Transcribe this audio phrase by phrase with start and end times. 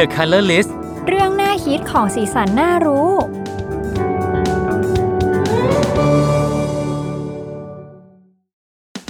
[0.00, 0.70] The Color List
[1.08, 3.10] เรื่องน่าคิดของสีสันน่ารู้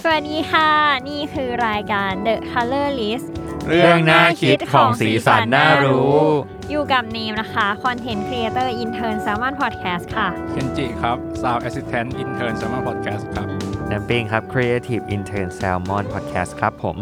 [0.02, 0.70] สวัสดีค่ะ
[1.08, 3.26] นี่คือรายการ The Color List
[3.68, 6.14] เรื่องน่าคิดของสีสันน่ารู้
[6.70, 13.46] อยู่กับเนมนะคะ Content Creator Intern Salmon Podcast ค่ะ เคนจิครับ Sound Assistant Intern Summer Podcast ครับ
[13.90, 16.98] น้ำปิงครับ Creative Intern Salmon Podcast ครับผม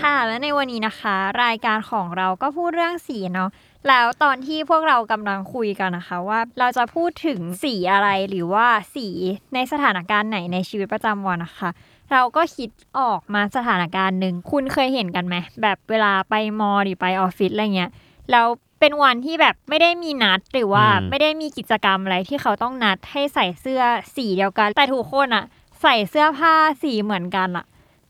[0.00, 1.14] ค่ะและในวันนี้นะคะ
[1.44, 3.50] รายการของเราก็พูดเรื่องสีเนาะ
[3.88, 9.08] แล้วตอนที่พวกเรากำลังคุยกันนะคะว่าเราจะพูดถึงสีอะไรหรือว่าสี
[9.54, 11.70] ในสถานการณ์ไหนในชีวิตประจำวันนะคะ
[12.12, 17.90] เราก็คิดออกมาสถานการณ์หนึ่งคุณเคยเห็นกันไหมแบบเวลาไปมอหรือไปออฟฟิศอะไรเงี้ย
[18.30, 18.46] แล้ว
[18.80, 23.82] เป็นวันที่แบบไม่ได้มีนัดหรือว่าอืมไม่ได้มีกิจกรรมอะไรที่เขาต้องนัดให้ใส่เสื้อ
[24.16, 25.44] สีเดียวกัน แต่ทุกคนอะ
[25.82, 27.64] ใส่เสื้อผ้าสีเหมือนกันอะ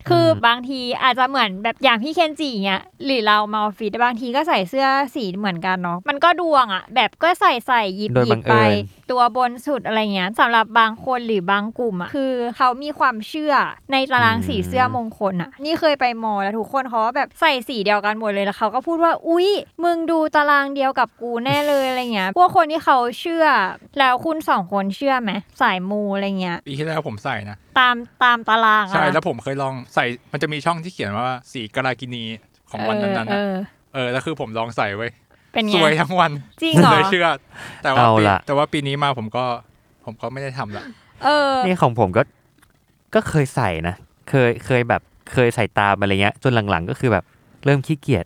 [0.08, 8.54] คืออบางทีอาจจะเหมือนแบบอย่างพี่เคนจิเงี้ยหรือเรามาออฟฟิศบางทีก็ใส่เสื้อสีเหมือนกันเนาะมันก็ดวงอะแบบก็ใส่ใส่หยิบโดยหยิบับงเอิญ ไป
[9.10, 13.54] ตัวบนสุดอะไรเงี้ยสำหรับบางคนหรือบางกลุ่มอะคือเขามีความเชื่อ
[13.92, 19.48] ในตารางสีเสื้อมงคลอะนี่เคยไปมอแล้วทุกคนเขาก็แบบใส่สีเดียวกันหมดเลยแล้วเขาก็พูดว่าอุ๊ย
[19.84, 23.46] มึงดูตารางเดียวกับกูแน่เลยอะไรเงี้ยพวกคนที่เขาเชื่อ
[23.98, 32.24] แล้วคุณสองคนเชื่อไหมสายมูอะไรเงี้ยปีที่แล้วผมใส่นะ ตามตามตารางอะ ใช่แล้วผมเคยลองใส่มันจะมีช่องที่เขียนว่าสีกรากินี
[32.70, 33.54] ของวันนั้นๆเอนะอ
[33.94, 35.10] เออแล้วคือผมลองใส่ไว้ย
[35.52, 36.30] เป็นไงสวยทั้งวัน
[36.62, 37.28] จริงเหรอเลยเชื่อ
[37.82, 39.44] แต่ว่าเอาปีละแต่ว่าปีนี้มาผมก็
[40.04, 40.84] ผมก็ไม่ได้ทำละ
[41.24, 42.22] เออ นี่ของผมก็
[43.14, 43.94] ก็เคยใส่นะ
[44.28, 47.24] เคยเคยแบบเคยใส่ตามอะไรเงี้ย จนหลังๆก็คือแบบ
[47.64, 48.24] เริ่มขี้เกียจ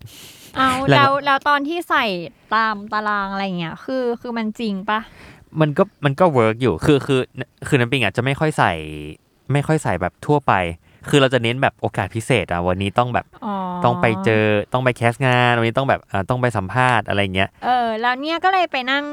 [0.56, 2.06] เอาแล้วแล้วแล้วตอนที่ใส่
[2.54, 5.00] ตามตารางอะไรเงี้ยคือคือมันจริงปะ
[5.60, 7.20] มันก็มันก็ work อยู่คือคือ
[7.68, 8.72] คือน้ำปิงอะจะไม่ค่อยใส่
[9.52, 10.52] ไม่ค่อยใส่แบบทั่วไป
[11.10, 13.54] คือเราจะเน้นแบบโอกาสพิเศษอะวันนี้ต้องแบบอ๋อ
[13.84, 19.04] ต้องไปเจอต้องไป cast งานวันนี้ต้องแบบอ่าต้องไปสัมภาษณ์อะไรเงี้ยเออแล้วเนี่ยก็เลยไปนั่ง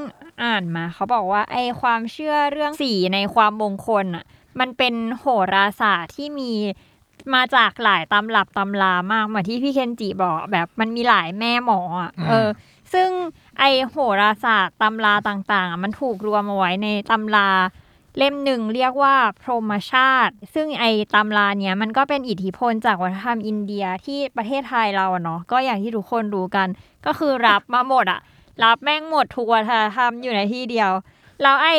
[0.43, 4.25] อ่านมา เขาบอกว่าไอ้ความเชื่อเรื่องสีในความมงคลอะ
[4.59, 6.51] มันเป็นโหราศาสตร์ที่มี
[7.35, 12.47] มาจากหลายตำรับตำรามากเหมือนที่พี่เคนจิบอกแบบมันมีหลายแม่หมออะเออ
[12.93, 13.09] ซึ่ง
[13.59, 17.49] ไอโหราศาสตร์ตำราต่างๆอะมันถูกรวมเอาไว้ในตำรา
[18.17, 26.67] เล่มหนึ่งเรียกว่าพรหมชาติ ซึ่งไอตำราเนี้ยมันก็เป็นอิทธิพลจากวัฒนธรรมอินเดียที่ประเทศไทยเราเนาะก็อย่างที่ทุกคนรู้กัน
[27.05, 28.19] ก็คือรับมาหมดอะ
[28.63, 30.91] รับแม่งหมดทุกวัฒนธรรมอยู่ในที่เดียว
[31.41, 31.75] แล้วไอ้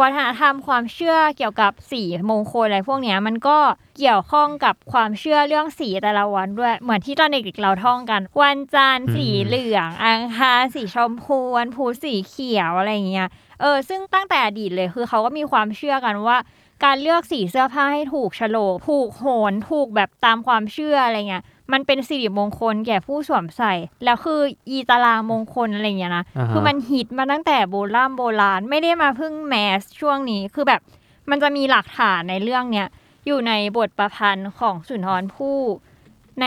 [0.00, 3.58] วัฒนธรรมความเชื่อเกี่ยวกับสีมงคลอะไรพวกเนี้ยมันก็
[3.98, 13.28] เกี่ยวข้องกับความเชื่อเรื่องสีแต่ละวันด้วยเหมือนที่ตอนเด็กๆเราท่องกัน วันจันทร์สีเหลือง อังคารสีชมพูวันพุธสีเขียวอะไรเงี้ย
[13.60, 16.36] เออซึ่งตั้งแต่อดีตเลยคือเขาก็มีความเชื่อกันว่า
[16.84, 23.72] การเลือกสีเสื้อผ้าให้ถูกโฉลกถูกโหนถูกแบบตามความเชื่ออะไรเงี้ยมันเป็นสิริมงคลแก่ผู้สวมใส่
[24.04, 30.80] แล้วคืออีตารางมงคลอะไรเงี้ยนะอ่าฮะคือมันฮิตมาตั้งแต่โบราณโบราณ ไม่ได้มาเพิ่ง mass ช่วงนี้คือแบบ
[31.30, 32.86] มันจะมีหลักฐานในเรื่องเนี้ย
[33.26, 35.60] อยู่ในบทประพันธ์ของสุนทรภู่
[36.42, 36.46] ใน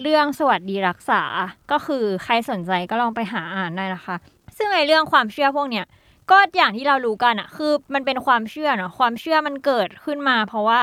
[0.00, 1.22] เรื่องสวัสดีรักษา
[1.70, 4.16] ก็คือใครสนใจก็ลองไปหาอ่านได้นะคะ
[4.56, 5.86] ซึ่งในเรื่องความเชื่อพวกเนี้ย
[6.30, 10.80] ก็อย่างที่เรารู้กันอะคือมันเป็นความเชื่อเนาะความเชื่อมันเกิดขึ้นมา เพราะว่า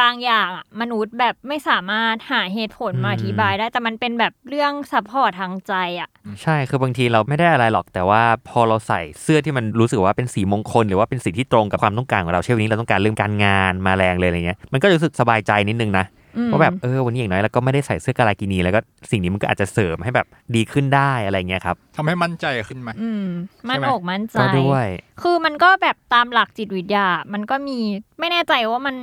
[0.00, 6.08] บางอย่างอะมนุษย์แบบไม่สามารถหาเหตุผลมาอืมอธิบายได้ แต่มันเป็นแบบเรื่อง support ทางใจอะ
[6.42, 18.80] ใช่คือบางทีเราไม่ได้อะไรหรอก แต่ว่าพอเราใส่เสื้อที่มันรู้สึกว่าเป็นสีมงคล หรือว่าเป็นสีที่ตรงกับความต้องการของเราเช่นวันนี้เราต้องการเรื่องการงานมาแรงเลยอะไรเงี้ยมันก็รู้สึกสบายใจนิดนึงนะอืม ว่าแบบเออวันนี้อย่างน้อยเราก็ไม่ได้ใส่เสื้อกาลากินี แล้วก็
[19.10, 23.26] สิ่งนี้มันก็อาจจะเสริมให้แบบดีขึ้นได้อะไรเงี้ยครับทำให้มั่นใจขึ้นไหมอืม
[23.68, 24.86] มันใช่ไหมอกมั่นใจก็ด้วย
[25.22, 27.78] คือมันก็แบบตามหลักจิตวิทยา มันก็มี
[28.18, 28.96] ไม่แน่ใจว่ามัน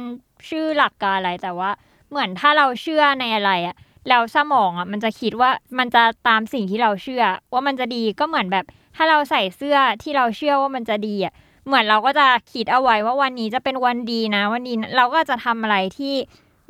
[0.50, 1.70] ชื่อหลักการอะไรแต่ว่า
[2.10, 3.76] เหมือนถ้าเราเชื่อในอะไรอะ
[4.10, 8.66] แล้วสมองอะมันจะคิดว่ามันจะตามสิ่งที่เราเชื่อ ว่ามันจะดีก็เหมือนแบบ
[8.96, 11.34] ถ้าเราใส่เสื้อที่เราเชื่อว่ามันจะดีอะ
[11.68, 16.14] เหมือนเราก็จะคิดเอาไว้ว่าวันนี้จะเป็นวันดีนะ วันนี้เราก็จะทำอะไรที่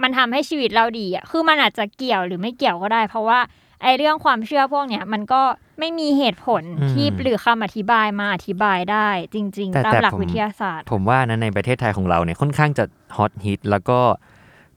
[0.01, 3.39] มันทำให้ชีวิตเราดีอะคือมันอาจจะเกี่ยวหรือไม่เกี่ยวก็ได้ เพราะว่า
[3.83, 5.41] ไอ้เรื่องความเชื่อพวกเนี้ยมันก็
[5.79, 12.85] ไม่มีเหตุผลอืมที่หรือคำอธิบายมาอธิบายได้จริงแต่ๆตามแต่หลักผมวิทยาศาสตร์ ผมว่านะในประเทศไทยของเราเนี่ยค่อนข้างจะ
[13.15, 13.99] ฮอตฮิตแล้วก็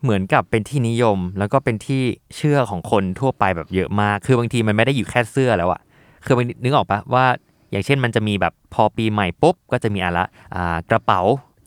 [0.02, 2.02] เหมือนกับเป็นที่นิยม แล้วก็เป็นที่
[2.36, 5.80] เชื่อของคนทั่วไปแบบเยอะมาก คือบางทีมันไม่ได้อยู่แค่เสื้อแล้วอะ
[6.24, 7.24] คือมันนึกออกปะว่า
[7.70, 11.20] อย่างเช่นมันจะมีแบบพอปีใหม่ปุ๊บก็จะมีอะไรละอ่ากระเป๋า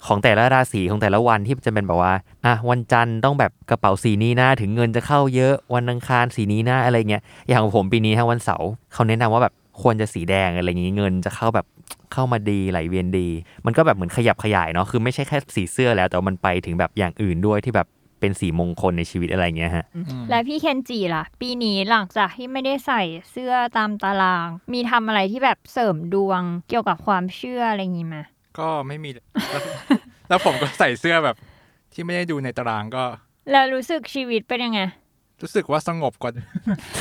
[0.06, 2.14] ของแต่ละราศีของแต่ละวันที่จะเป็นแบบว่า
[2.46, 11.66] อะวันจันทร์ต้องแบบกระเป๋าสีนี้นะถึงเงินจะเข้าเยอะวันอังคารสีนี้นะอะไรเงี้ยอย่างของผมปีนี้ทั้งวันเสาร์เขาแนะนำว่าแบบควรจะสีแดงอะไรอย่างงี้เงินจะเข้าแบบ
[12.14, 13.28] เข้ามาดีไหลเวียนดี
[13.66, 17.88] มันก็แบบเหมือนขยับขยายเนาะคือไม่ใช่แค่สีเสื้อแล้ว แต่ว่ามันไปถึงแบบอย่างอื่นด้วยที่แบบ
[18.20, 19.86] เป็นสีมงคลในชีวิตอะไรเงี้ยฮะ
[20.30, 23.02] และพี่เคนจิล่ะ ปีนี้หลังจากที่ไม่ได้ใส่
[23.32, 28.18] เสื้อตามตาราง มีทำอะไรที่แบบเสริมดวงเกี่ยวกับความเชื่ออะไรอย่างงี้ไหม
[28.58, 29.10] ก็ไม่มี
[29.52, 29.62] แล้ว
[30.30, 31.36] แล้วผมก็ใส่เสื้อแบบ
[31.94, 33.04] ที่ไม่ได้ดูในตารางก็
[33.52, 34.80] แล้วรู้สึกชีวิตเป็นยังไง
[35.42, 36.32] รู้สึกว่าสงบกว่า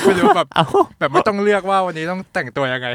[0.03, 0.67] ไม่รู้แบบเอ้า
[0.99, 2.89] แบบไม่ต้องเลือกว่าวันนี้ต้องแต่งตัวยังไง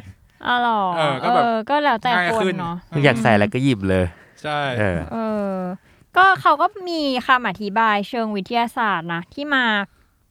[0.48, 4.06] อ๋อเหรอเออ ก็แบบเออก็แล้วแต่ง่ายคขึ้นนเนาะอยากใส่อะไรก็หยิบเลย
[4.44, 5.18] ใช่เออเอ
[5.52, 5.54] อ
[6.18, 9.66] ก็เขาก็มีคำอธิบายเชิงวิทยาศาสตร์นะที่มา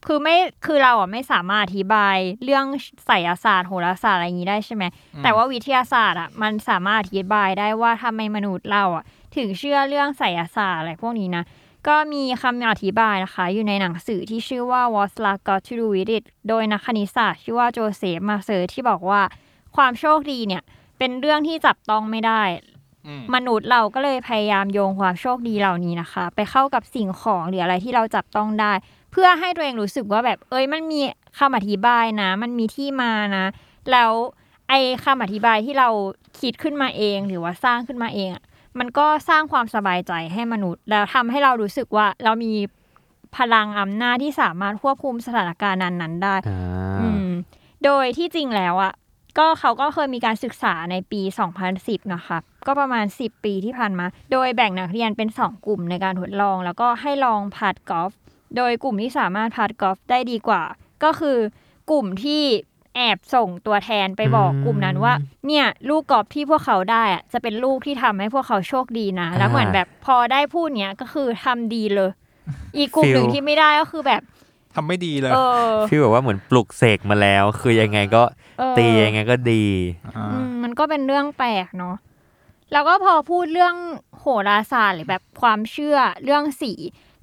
[0.06, 2.64] คือไม่คือเราอะไม่สามารถอธิบายเรื่อง
[3.06, 4.84] ไสยศาสตร์โหราศาสตร์อะไรอย่างนี้ได้ใช่ไหม
[5.22, 9.04] แต่ว่าวิทยาศาสตร์อะมันสามารถอธิบายได้ว่าทำไมมนุษย์เราอะ
[9.36, 11.44] ถึงเชื่อเรื่องไสยศาสตร์อะไรพวกนี้นะ
[11.88, 19.20] ก็มีคำอธิบายนะคะ อยู่ในหนังสือที่ชื่อว่า What's Luck Got to Do with It โดยนักคณิตศาสตร์ชื่อว่าโจเซฟมาเซอร์ที่บอกว่า
[19.76, 20.62] ความโชคดีเนี่ย
[20.98, 22.42] เป็นเรื่องที่จับต้องไม่ได้
[23.06, 28.72] อืมมนุษย์เราก็เลยพยายามโยงความโชคดีเหล่านี้นะคะ ไปเข้ากับสิ่งของหรืออะไรที่เราจับต้องได้
[29.12, 31.00] เพื่อให้ตัวเองรู้สึกว่าแบบ เอ้ยมันมี
[31.38, 33.44] คำอธิบายนะ มันมีที่มานะ
[33.90, 34.10] แล้ว
[34.68, 35.88] ไอ้คำอธิบายที่เรา
[36.40, 38.44] คิดขึ้นมาเองหรือว่าสร้างขึ้นมาเองอะ
[38.78, 42.52] มันก็สร้างความสบายใจให้มนุษย์ แล้วทำให้เรารู้สึกว่าเรามี
[43.36, 46.60] พลังอำนาจที่สามารถควบคุมสถานการณ์นั้นๆได้อ่า
[47.00, 47.28] อืม
[47.84, 48.92] โดยที่จริงแล้วอะ
[49.38, 51.20] ก็เขาก็เคยมีการศึกษาในปี
[51.66, 58.12] 2010 นะคะ ก็ประมาณ 10 ปีที่ผ่านมา โดยแบ่งนักเรียนเป็น 2 กลุ่มในการทดลอง แล้วก็ให้ลองพัดกอล์ฟ
[58.56, 60.62] โดยกลุ่มที่สามารถพัดกอล์ฟได้ดีกว่า
[61.04, 61.38] ก็คือ
[61.90, 62.44] กลุ่มที่
[62.96, 65.14] แอบส่งตัวแทนไปบอกกลุ่มนั้นว่า
[65.46, 72.10] เนี่ยลูกกอล์ฟที่พวกเขาได้อะจะเป็นลูกที่ทำให้พวกเขาโชคดีนะ แล้วเหมือนแบบพอได้พูดเนี้ยก็คือทำดีเลย
[72.76, 74.22] อีกกลุ่มหนึ่งที่ไม่ได้ก็คือแบบ
[74.74, 75.38] ทำไม่ดีเลยเอ
[75.68, 78.22] อพี่บอกว่าเหมือนปลุกเสกมาแล้ว คือยังไงก็
[78.58, 79.64] เออตียังไงก็ดี
[80.16, 81.96] อ่าอืมมันก็เป็นเรื่องแปลกเนาะ
[82.72, 83.74] แล้วก็พอพูดเรื่อง
[84.18, 86.72] โหราศาสตร์หรือแบบความเชื่อเรื่องสี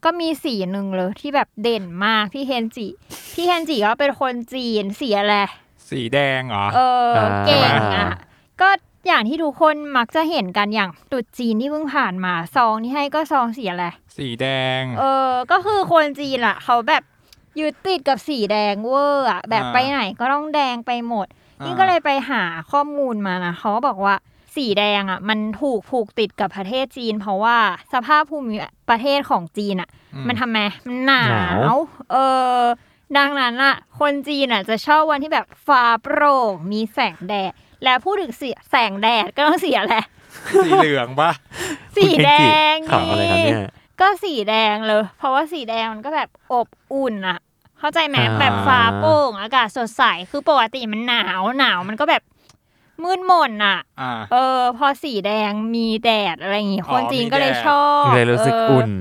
[0.04, 2.88] ก็มีสีหนึ่งเลยที่แบบเด่นมากพี่เคนจิ
[3.34, 5.36] พี่เคนจิก็เป็นคนจีนสีอะไร
[5.90, 6.80] สีแดงเหรอ เอ
[7.10, 8.10] ออ่าเก่งอะ
[8.62, 8.70] ก็
[9.08, 13.86] อย่างที่ทุกคนมักจะเห็นกันอย่างตรุษจีนที่เพิ่งผ่านมา ซองที่ให้ก็ซองสีอะไร
[14.18, 14.48] สีแด
[14.80, 17.04] ง เออ ก็คือคนจีนอะเขาแบบ
[17.60, 21.28] ยึดติดกับสีแดงเวอร์อะแบบอ่าไปไหนก็ต้องแดงไปหมด
[21.60, 24.16] อ่านี่นี่ก็เลยไปหาข้อมูลมานะเขาก็บอกว่า
[24.56, 27.58] สีแดงอะมันถูกผูกติดกับประเทศจีน เพราะว่า
[27.94, 28.56] สภาพภูมิ
[28.90, 30.58] ประเทศของจีนอะอืมันทำไม
[30.88, 31.80] มันหนาหนาวว
[32.12, 32.16] เอ
[32.58, 32.60] อ
[33.18, 37.54] ดังนั้นอะคนจีนอะจะชอบวันที่แบบฟ้าโปร่งมีแสงแดด
[37.84, 39.96] และพูดถึงสีแสงแดดก็ต้องสีอะไร
[40.66, 41.32] สีเหลืองปะ
[41.98, 42.32] สีแด
[42.74, 43.70] งขำอะไรครับเนี่ย
[44.02, 47.40] ก็สีแดงเลย เพราะว่าสีแดงมันก็แบบอบอุ่นอะ
[47.80, 52.24] เข้าใจไหมอ่าแบบฟ้าโปร่งอากาศสดใสคือปกติมันหนาวหนาวมันก็แบบ
[53.04, 58.92] มืดมนอะอ่า เออ พอสีแดงมีแดดอะไรอย่างงี้อ๋อคนจีนก็เลยมีแดดชอบเลยรู้สึกเอุ่น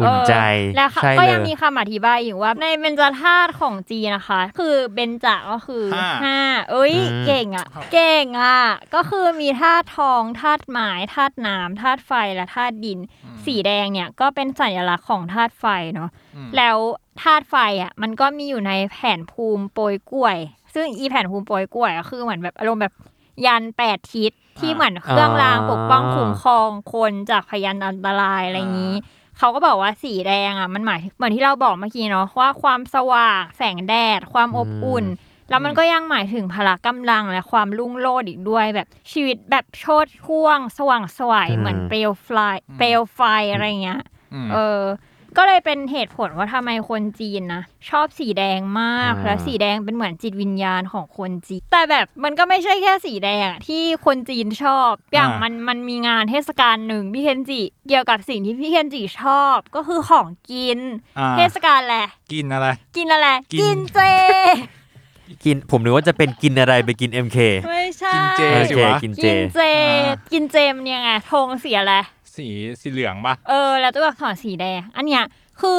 [0.00, 0.34] อุ่นใจ
[0.64, 6.38] เออแล้วค่ะใช่ก็เลยังยมีคำอธิบายอยู่ว่าในเบญจธาตุของจีนนะคะ คือเบญจก็คือห้าห้า
[6.70, 8.60] เอ้ยอืมเก่งอะ เก่งอะ
[8.94, 12.98] ก็คือมีธาตุทองธาตุไม้ธาตุน้ำธาตุไฟและธาตุดิน
[13.46, 16.76] สีแดงเนี่ยก็เป็นสัญลักษณ์ของธาตุไฟเนาะอืมแล้ว
[17.22, 20.36] ธาตุไฟอะมันก็มีอยู่ในแผนภูมิโปรยกล้วย
[20.74, 22.94] ซึ่งอีแผนภูมิโปรยกล้วยก็คือเหมือนแบบอารมณ์แบบ
[23.46, 28.94] ยันแปดทิศที่เหมือนเครื่องรางปกป้องคุ้มครองคนจากพยันอันตรายอะไรอย่างนี้
[29.38, 35.04] เขาก็บอกว่าสีแดงอะมันหมายถึงเหมือนที่เราบอกเมื่อกี้เนาะว่าความสว่างแสงแดด ความอบอุ่น
[35.50, 42.28] แล้วมันก็ยังหมายถึงพละกำลังและความรุ่งโรจน์อีกด้วยแบบชีวิตแบบโชดช่วง สว่างไสวยอืมเหมือนเปลวไฟ
[42.78, 43.20] เปลวไฟ
[43.52, 44.02] อะไรเงี้ย
[44.34, 44.80] อืมเออ
[45.36, 60.78] ก็เลยเป็นเหตุผลว่าทำไมคนจีนนะชอบสีแดงมากอ่า และสีแดงเป็นเหมือนจิตวิญญาณของคนจีน แต่แบบมันก็ไม่ใช่แค่สีแดงอะที่คนจีนชอบอย่างอ่ามั มันมันมีงานเทศกาลหนึ่งพี่เคนจิเกี่ยวกับสิ่งที่พี่เคนจิชอบก็คือของกิน
[61.18, 62.66] อ่าเทศกาลแหละไรกินอะไร
[62.96, 63.98] กินอะไรกิน กินเจ
[65.44, 71.94] กินผมนึกว่าจะเป็นกินอะไรไปกิน MK ไม่ใช่ กินเจ โอสิเค วะ กินเจ กินเจ อ่ากินเจมันยังไงธงสีอะไร
[72.38, 72.48] สี
[72.80, 75.24] สีเหลืองปะเออ แล้วตัวอักษรสีแดง อันเนี้ย
[75.60, 75.78] คือ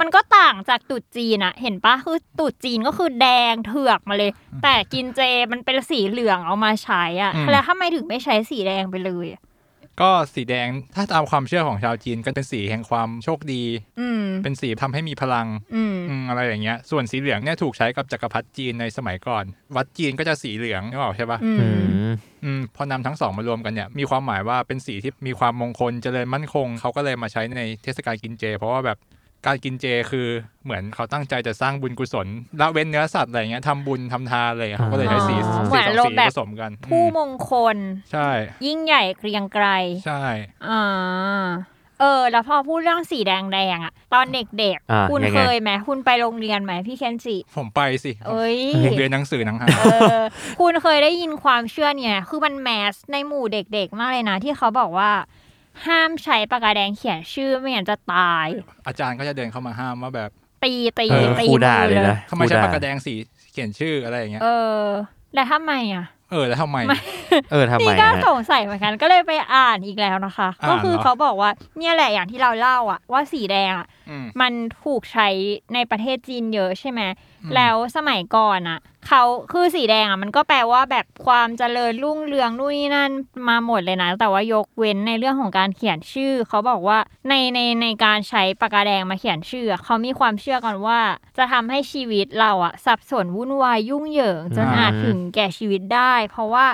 [0.00, 4.30] มันก็ต่างจากตรุดจีนอะเห็นปะคือตรุดจีนก็คือแดงเถือกมาเลย
[4.62, 5.20] แต่กินเจ
[5.52, 9.42] มันเป็นสีเหลืองเอามาใช้อะแล้วทำไมถึงไม่ใช้สีแดงไปเลยอะ
[10.00, 13.62] ก็สีแดงถ้าตามความเชื่อของชาวจีนก็เป็นสีแห่งความโชคดี
[14.00, 19.44] อืม เป็นสีทำให้มีพลังอืมอืมอะไรอย่างเงี้ย ส่วนสีเหลืองเนี่ยถูกใช้กับจักรพรรดิจีนในสมัยก่อน
[19.76, 22.10] วัดจีนก็จะสีเหลืองนึกออกใช่ปะ อือืมม
[22.44, 28.98] อืมพอนำทั้งสองมารวมกันเนี่ยมีความหมายว่าเป็นสีที่มีความมงคลเจริญมั่นคง เขาก็เลยมาใช้ในเทศกาลกินเจ เพราะว่าแบบ
[29.46, 30.28] การกินเจคือ
[30.64, 32.26] เหมือนเขาตั้งใจจะสร้างบุญกุศล
[32.60, 37.76] ละเว้นเนื้อสัตว์อะไรเงี้ยทำบุญทำทานอะไรเงี้ยเขาก็เลยใช้สีอ๋อสีเหมือนสองอารมสีณ์แบบผสมกัน ผู้อืมมงคล
[38.12, 38.28] ใช่
[38.66, 39.66] ยิ่งใหญ่เกรียงไกร
[40.06, 40.22] ใช่
[40.68, 40.82] อ่า
[42.00, 50.18] เออ แล้วพอพูดเรื่องสีแดงแดงๆอะตอนเด็กอ่าๆคุณยังไงเคยไหมคุณไปโรงเรียนไหมพี่เคนจิผมไปสิเอ้ยผมเรียนหนังสือหนังหาเออ
[50.60, 55.10] คุณเคยได้ยินความเชื่อเนี่ย คือมันแมสในหมู่เด็กๆ มากเลยนะ ที่เขาบอกว่า
[55.86, 58.48] ห้ามใช้ปากกาแดงเขียนชื่อไม่งั้นจะตาย
[58.86, 60.30] อาจารย์ก็จะเดินเข้ามาห้ามว่าแบบ
[60.64, 63.14] ตีตีเออตีครูมืด่าอเลยเลยนะทำไมใช้ครูปากกาแดงสี
[63.52, 64.48] เขียนชื่ออะไรอย่างเงี้ย เอ
[64.80, 64.84] อ
[65.34, 66.78] แล้วทำไมอะ เออ แล้วทำไม
[67.52, 74.52] เออทำไมนี่ก็ฮะสงสัยเหมือนกัน ก็เลยไปอ่านอีกแล้วนะคะอ่านก็คือเหรอเขาบอกว่าเนี่ยแหละอย่างที่เราเล่าอะ ว่าสีแดงอะอืมมัน
[74.84, 75.28] ถูกใช้
[75.74, 79.22] ในประเทศจีนเยอะใช่ไหมอืม แล้วสมัยก่อนอะเขา
[79.52, 83.10] คือสีแดงอะมันก็แปลว่าแบบความเจริญรุ่งเรืองนู่นนี่นั่น
[83.48, 91.00] มาหมดเลยนะ แต่ว่ายกเว้นในเรื่องของการเขียนชื่อ เขาบอกว่าในในในการใช้ปากกาแดงมาเขียนชื่ออะเขามีความเชื่อกันว่า
[91.38, 96.66] จะทำให้ชีวิตเราอะสับสนวุ่นวายยุ่งเหยิงจนอาจถึงแก่ชีวิตได้ เพราะว่า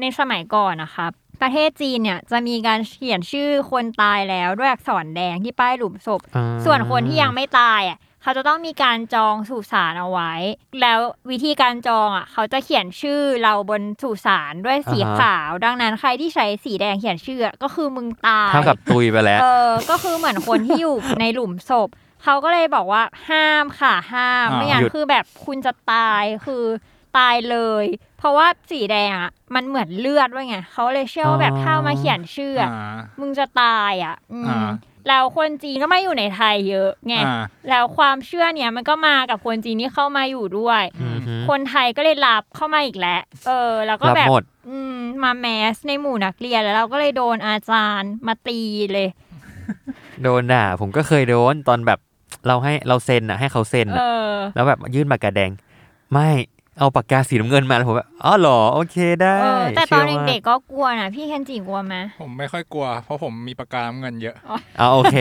[0.00, 1.06] ในสมัยก่อนนะคะ
[1.42, 6.20] ประเทศจีนเนี่ยจะมีการเขียนชื่อคนตายแล้วด้วยอักษรแดงที่ป้ายหลุมศพ
[6.64, 10.32] ส่วนคนที่ยังไม่ตายอะ เขาจะต้องมีการจองสุสานเอาไว้
[10.80, 21.88] แล้ววิธีการจองอะ เขาจะเขียนชื่อเราบนสุสานด้วยสีอ่าฮะขาว ดังนั้นใครที่ใช้สีแดงเขียนชื่ออะก็คือมึงตายเท่ากับตุยไปแล้ว เออ ก็คือเหมือนคนที่อยู่ในหลุมศพ
[22.24, 26.64] เขาก็เลยบอกว่าห้ามค่ะห้ามอ่าไม่งั้นหยุดคือแบบคุณจะตายคือ
[27.18, 27.84] ตายเลย
[28.18, 34.70] เพราะว่าสีแดงอะมันเหมือนเลือดด้วยไงเขาเลยเชื่อว่าแบบถ้าเอามาเขียนชื่ออะอ่ามึงจะตายอะ อืมอ่า
[35.08, 48.60] แล้วคนจีนก็ไม่อยู่ในไทยเยอะไงอ่าแล้วความเชื่อเนี่ยมันก็มากับคนจีนที่เข้ามาอยู่ด้วยอืมฮึคนไทยก็เลยรับเข้ามาอีกแล้วเออ แล้วก็รับแบบหมดอืมมาแมสในหมู่นักเรียนแล้วเราก็เลยโดนอาจารย์มาตี
[48.92, 49.08] เลย
[50.22, 51.98] โดนด่าผมก็เคยโดนตอนแบบ
[52.46, 55.50] เราให้เราเซ็นอะให้เขาเซ็นเออะอแล้วแบบยื่นปากกาแดง
[56.12, 56.28] ไม่
[56.78, 64.36] เอาปากกาสีน้ำเงินมาแล้วผมแบบอ๋อเหรอโอเคได้เออแต่ตอนชื่ว่าเด็กๆก็กลัวนะพี่เคนจิกลัวไหมผมไม่ค่อยกลัว เพราะผมมีปากกาน้ำเงินเยอะ
[64.78, 65.16] เอาโอเค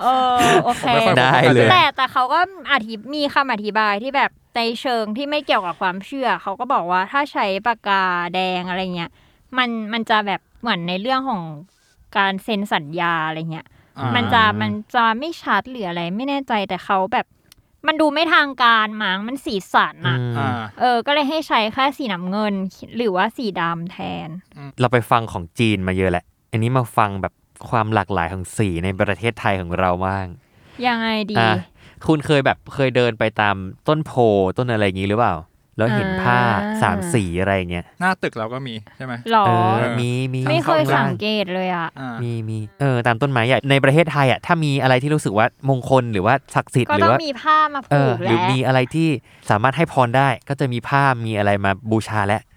[0.00, 8.02] เออโอเคผมไม่ค่อยได้เลยแต่แต่เขาก็อธิมีคำอธิบายที่แบบในเชิงที่ไม่เกี่ยวกับความเชื่อ เขาก็บอกว่าถ้าใช้ปากกา
[8.34, 9.10] แดงอะไรเงี้ย
[9.58, 11.42] มันมันจะแบบเหมือนในเรื่องของ
[12.16, 13.66] การเซ็นสัญญาอะไรเงี้ย
[13.98, 17.26] อ่ามันจะมันจะไม่ชัดหรืออะไรไม่แน่ใจแต่เขาแบบ
[17.86, 22.54] มันดูไม่ทางการมั้งมันสีสันอะอืมอ่า เออ ก็เลยให้ใช้แค่สีน้ำเงิน
[22.96, 24.28] หรือว่าสีดำแทน
[24.80, 27.32] เราไปฟังของจีนมาเยอะแหละ อันนี้มาฟังแบบ
[27.70, 30.26] ความหลากหลายของสีในประเทศไทยของเราบ้าง
[30.86, 31.54] ยังไงดี อะ
[32.06, 33.56] คุณเคยแบบเคยเดินไปตาม
[33.88, 34.12] ต้นโพ
[34.58, 35.34] ต้นอะไรอย่างนี้หรือเปล่า
[35.76, 49.08] แล้วเห็นผ้าอ่าสามสีอะไรอย่างเงี้ยหน้าตึกเราก็มีใช่ไหมหรอเออเออมีมีไม่เคยข้าสังงเกตเลยอะอ่ามีมีเออตามต้นไม้ใหญ่ในประเทศไทยอะถ้ามีอะไรที่รู้สึกว่ามงคลหรือว่าศักดิ์สิทธิ์ก็หรืต้อองว่ามีผ้ามาเอผูอกหรือแล้วมีอะไรที่
[49.50, 52.49] สามารถให้พรได้ ก็จะมีผ้ามีอะไรมาบูชาและเออ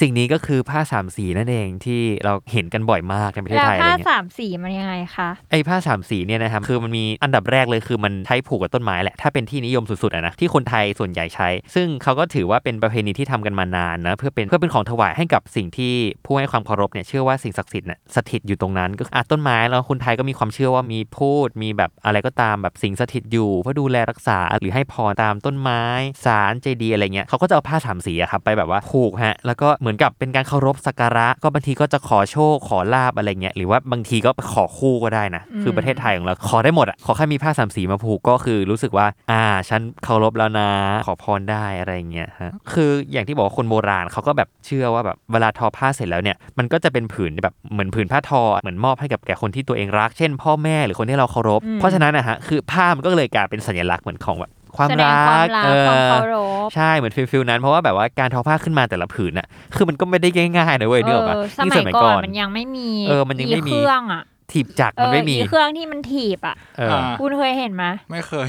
[0.00, 15.94] สิ่งนี้ก็คือผ้าสามสีนั่นเองที่เราเห็นกันบ่อยมากในประเทศแล้วไทยอะไรผ้าเงี้ยสามสีมันยังไงคะไอ้ผ้าสามสีเนี่ยนะครับคือมันมีอันดับแรกเลยคือมันใช้ผูกกับต้นไม้แหละถ้าเป็นที่นิยมสุดๆอะนะที่คนไทยส่วนใหญ่ใช้ ซึ่งเขาก็ถือว่าเป็นประเพณีที่ทำกันมานานนะเพื่อเป็นเพื่อเป็นของถวายให้กับสิ่งที่
[16.26, 25.82] ผู้ให้ความเคารพเนี่ยเชื่อว่าสิ่งศักดิ์สิทธิ์เนี่ยสถิตอยู่ตรงนั้น ก็คืออะต้นไม้แล้วคนไทยก็มีความเชื่อว่ามีพูดมีแบบอะไรก็ตามแบบสิ่งสถิตอยู่เพื่อดูแลรักษาหรือให้พรตามต้นไม้
[26.24, 40.68] สารเจดีย์อะไรเงี้ยเขาก็จะเอาผ้าสามสีอะครับไปแบบว่าผูกใฮะแล้วก็เหมือนกับเป็นการเคารพสักการะ ก็บางทีก็จะขอโชคขอลาบอะไรเงี้ยหรือว่าบางทีก็ขอคู่ก็ได้นะ คือประเทศไทยของเราขอได้หมดอะขอแค่มีผ้าสามสีมาผูกก็คือรู้สึกว่า อ่าฉันเคารพแล้วนะ
[41.06, 56.36] ขอพรได้อะไรเงี้ยฮะคืออย่างที่บอกว่าคนโบราณเขาก็แบบเชื่อว่าแบบเวลาทอผ้าเสร็จแล้วเนี่ยมันก็จะเป็นผืนแบบเหมือนผืนผ้าทอเหมือนมอบให้กับแก่คนที่ตัวเองรัก เช่น พ่อแม่หรือคนที่เราเคารพอืมเพราะฉะนั้นนะฮะคือผ้ามันก็เลยกลายเป็นสัญลักษณ์เหมือนของแบบ ความแสดงรัความกรักเอความอเคาร
[56.66, 68.48] พใช่เหมือนฟิลฟิลนั้น เพราะว่าแบบว่าการทอผ้าขึ้นมาแต่ละผืนน่ะ คือมันก็ไม่ได้ง่ายๆนะเว้ยเนื้ออกปะเออสยิ่งมัยก่อนมันยังไม่มีเออมันยังไม่มีเครื่องอะถีบจักรเอมันอไม่มีอีเครื่องที่มันถีบอะเอออ่าคุณเคยเห็นไหมไม่เคย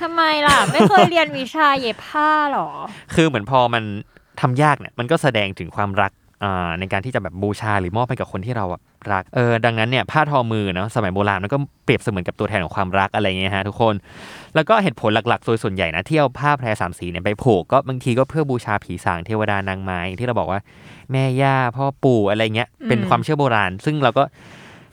[0.00, 2.68] ทำไมล่ะ ไม่เคยเรียนวิชาเย็บผ้าหรอ
[3.14, 3.84] คือเหมือนพอมัน
[4.40, 6.21] ทำยากเนี่ยมันก็แสดงถึงความรักอ่า
[6.78, 8.80] ในการที่จะแบบบูชาหรือมอบให้กับคนที่เราอะ
[9.12, 13.94] รักเออดังนั้นเนี่ยผ้าทอมือเนาะสมัยโบราณมันก็เปรียบเสมือนกับตัวแทนของความรักอะไรเงี้ยฮะทุกคน
[14.54, 20.60] แล้วก็เหตุผลหลักๆโดยส่วนใหญ่นะที่เอาผ้าแพรสามสีเนี่ยไปผูกก็บางทีก็เพื่อบูชาผีสางเทวดานางไม้อย่างที่เราบอกว่า
[21.12, 24.22] แม่ย่าพ่อปู่อะไรเงี้ยเป็นอืมความเชื่อโบราณ ซึ่งเราก็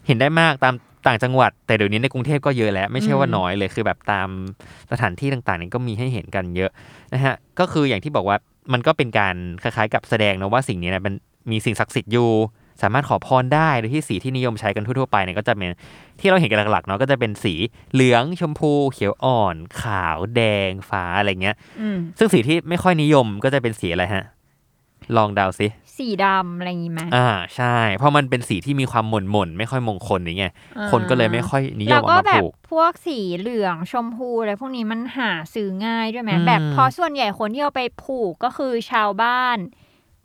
[0.08, 0.76] เห็นได้มากตาม
[1.08, 4.30] ต่างจังหวัด แต่เดี๋ยวนี้ในกรุงเทพก็เยอะแล้ว ไม่ใช่ว่าน้อยเลยคือแบบตาม
[4.92, 6.72] สถานที่ต่างๆนี่ก็มีให้เห็นกันเยอะ
[7.14, 8.38] นะฮะก็คืออย่างที่บอกว่า
[8.74, 11.14] มันก็เป็นการคล้ายๆกับแสดงนะว่าสิ่งนี้เนะมัน
[11.52, 12.32] มีสิ่งศักดิ์สิทธิ์อยู่
[12.82, 15.72] สามารถขอพรได้โดยที่สีที่นิยมใช้กันทั่วๆไปเนี่ยก็จะเป็น
[16.20, 17.54] ที่เราเห็นกันหลักๆเนาะก็จะเป็นสี
[17.94, 24.26] เหลืองชมพู เขียวอ่อน ขาวแดงฟ้าอะไรเงี้ยอืมซึ่งสีที่ไม่ค่อยนิยมก็จะเป็นสีอะไรฮะ
[25.18, 39.58] ลองเดาสิสีดำอะไรอย่างงี้ไหมอ่าใช่ เพราะมันเป็นสีที่มีความหม่นหม่นๆไม่ค่อยมงคลอย่างเงี้ยอ่าคนก็เลยไม่ค่อยนิยแล้มวเอาก็มาแบบผูกพวกสีเหลืองชมพูอะไรพวกนี้มันหาซื้อง่ายด้วยไหมอืมแบบเพอส่วนใหญ่คนที่เอาไปผูกก็คือชาวบ้าน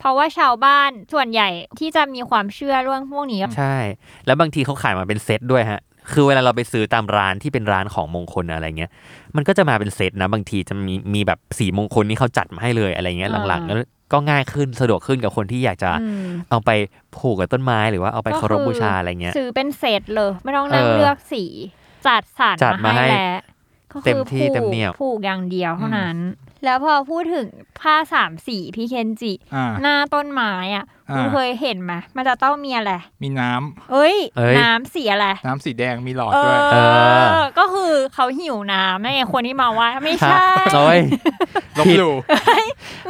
[0.05, 3.77] เพราะว่าชาวบ้านส่วนใหญ่ที่จะมีความเชื่อเรื่องพวกนี้ใช่
[4.27, 5.81] แล้วบางทีเขาขายมาเป็นเซตด้วยฮะ
[6.13, 8.91] คือเวลาเราไปซื้อตามร้านที่เป็นร้านของมงคลอะไรเงี้ย
[9.37, 13.79] มันก็จะมาเป็นเซตนะบางทีจะมีมีแบบสีมงคลนี่เขาจัดมาให้เลยอะไรเงี้ยอ่าหลังๆแล้ว
[14.13, 16.71] ก็ง่ายขึ้นสะดวกขึ้นกับคนที่อยากจะอืมเอาไป
[17.17, 21.45] ผูกกับต้นไม้หรือว่าเอาไปเคารพบูชาอะไรเงี้ยซื้อเป็นเซตเลย ไม่ต้องนั่งเออเลือกสี
[22.07, 23.39] จัดสรรจัดมามาให้ให้แล้ว
[23.95, 26.17] ก็เต็คืมอที่ผูกเต็มเหนี่ยว ผูกอย่างเดียวเท่านั้น
[26.65, 27.47] แล้วพอพูดถึง
[27.81, 36.77] ผ้าสามสีพี่เคนจิ อ่า หน้าต้นไม้อะอ่า คุณเคยเห็นไหมมันจะต้องมีอะไร มีน้ำเอ้ย เอ้ย น้ำสีอะไร น้ำสีแดงมีหลอดเอด้วย เอ
[37.29, 40.99] อ อ ก็คือเขาหิวน้ำนั่นไงคนที่มาว่าไม่ใช่ โอ้ย
[41.79, 42.15] ลบหลู่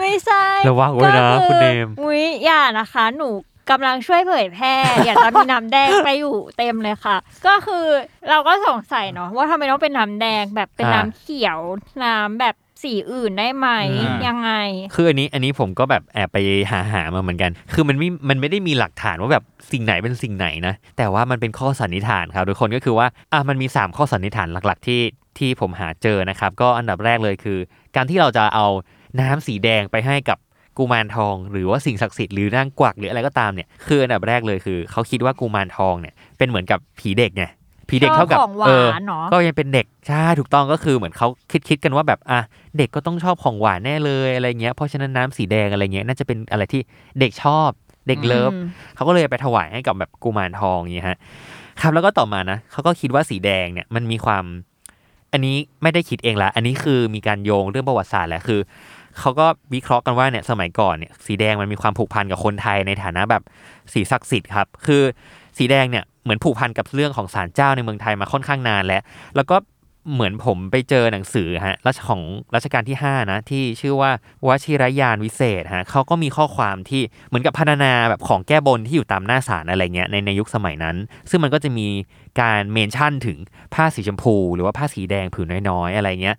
[0.00, 3.28] ไม่ใช่ระวังไว้นะก็อคุณเนม อุ้ยอย่านะคะ หนู
[3.70, 7.16] กำลังช่วยเผยแพร่อยากจะมีน้ำแดงไปอยู่เต็มเลยค่ะ
[7.46, 7.86] ก็คือ
[8.30, 11.58] เราก็สงสัยเนาะว่าทำไมต้องเป็นน้ำแดงแบบเป็นอ่าน้ำเขียว
[12.04, 13.68] น้ำแบบสีอื่นได้ไหม
[14.00, 14.50] อ่ายัยังไง
[14.94, 16.38] คืออันนี้อันนี้ผมก็แบบแอบไป
[16.70, 25.00] หาหามาเหมือนกัน คือมันไม่มันไม่ได้มีหลักฐานว่าแบบสิ่งไหนเป็นสิ่งไหนนะ แต่ว่ามันเป็นข้อสันนิษฐานครับทุกคนก็คือว่าอะมันมี 3 ข้อสันนิษฐานหลักๆ ที่
[25.38, 27.58] ที่ผมหาเจอนะครับ ก็อันดับแรกเลยคือ
[27.96, 28.66] การที่เราจะเอา
[29.20, 30.38] น้ำสีแดงไปให้กับ
[30.78, 37.44] กุมารทองหรือว่าสิ่งศักดิ์สิทธิ์หรือนางกวักหรืออะไรก็ตามเนี่ยคืออันดับแรกเลยคือเขาคิดว่ากุมารทองเนี่ยเป็นเหมือนกับผีเด็กไง
[37.88, 42.40] ผีเด็กเท่ากับชอบของหวานเออเนอะก็ยังเป็นเด็กใช่ถูกต้องก็คือเหมือนเขาคิดคิดกันว่าแบบอะ
[42.78, 46.80] เด็กก็ต้องชอบของหวานแน่เลยอะไรเงี้ยเพราะฉะนั้นน้ำสีแดงอะไรเงี้ยน่าจะเป็นอะไรที่
[47.20, 47.70] เด็กชอบ
[48.08, 51.18] เด็กเลิฟอืมเขาก็เลยไปถวายให้กับแบบกุมารทองอย่างเงี้ยฮะ
[51.80, 54.44] ครับแล้วก็ต่อมานะเขาก็คิดว่าสีแดงเนี่ยมันมีความ
[55.32, 58.60] อันนี้ไม่ได้คิดเองละอันนี้คือมีการโยงเรื่องประวัติศาสตร์แหละคือ
[59.20, 63.42] เขาก็วิเคราะห์กันว่าเนี่ยสมัยก่อนเนี่ยสีแดงมันมีความผูกพันกับคนไทยในฐานะแบบ
[63.92, 65.02] สีศักดิ์สิทธิ์ครับ คือ
[65.58, 69.02] สีแดงเนี่ยเหมือนผูกพันกับเรื่องของศาลเจ้าในเมืองไทยมาค่อนข้างนานแล้ว
[69.36, 69.56] แล้วก็
[70.12, 72.22] เหมือนผมไปเจอหนังสือฮะรัชของ
[72.54, 74.10] รัชกาลที่ 5 นะ ที่ชื่อว่า
[74.46, 80.96] วชิรยานวิเศษฮะเขาก็มีข้อความที่เหมือนกับพัฒนาแบบของแก้บนที่อยู่ตามหน้าศาลอะไรเงี้ยในในยุคสมัยนั้น
[81.30, 81.86] ซึ่งมันก็จะมี
[82.40, 83.38] การเมนชั่นถึง
[83.74, 86.36] ผ้าสีชมพู หรือว่าผ้าสีแดงผืนน้อยๆ อะไรเงี้ย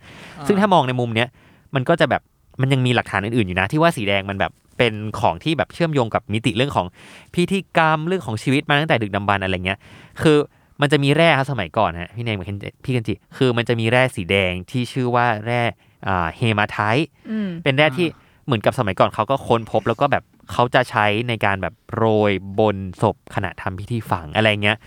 [0.48, 1.28] ซึ่งถ้ามองในมุมเนี้ย
[1.76, 2.22] มันก็จะแบบ
[2.62, 6.88] มันยังมีหลักฐานอื่นๆอยู่นะ ที่ว่าสีแดงมันแบบเป็นของที่แบบเชื่อมโยงกับมิติเรื่องของ
[7.36, 9.80] พิธีกรรมเรื่องของชีวิตมาตั้งแต่ดึกดำบรรพ์อะไรเงี้ย
[10.22, 10.38] คือ
[10.82, 12.48] มันจะมีแร่ครับสมัยก่อนฮะพี่เนมกับ
[12.86, 15.62] พี่กันจิ คือมันจะมีแร่สีแดงที่ชื่อว่าแร่
[16.08, 18.08] อ่าเฮมาไทต์อืมเป็นแร่ที่
[18.46, 24.78] เหมือนกับสมัยก่อนเขาก็ค้นพบแล้วก็แบบเขาจะใช้ในการแบบโรยบนศพขณะทำพิธีฝังอะไรเงี้ย